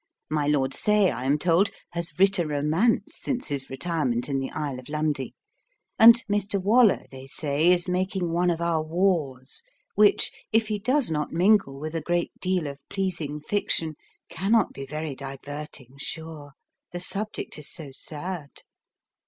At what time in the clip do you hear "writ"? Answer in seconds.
2.17-2.39